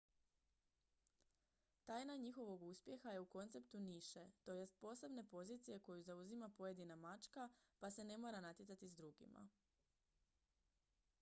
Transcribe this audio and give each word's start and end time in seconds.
tajna 1.85 2.15
njihova 2.15 2.53
uspjeha 2.53 3.11
je 3.11 3.19
u 3.19 3.25
konceptu 3.35 3.79
niše 3.79 4.23
to 4.43 4.53
jest 4.53 4.79
posebne 4.79 5.23
pozicije 5.25 5.79
koju 5.79 6.01
zauzima 6.03 6.49
pojedina 6.49 6.95
mačka 6.95 7.49
pa 7.79 7.91
se 7.91 8.03
ne 8.03 8.17
mora 8.17 8.41
natjecati 8.41 8.89
s 8.89 8.95
drugima 8.95 9.49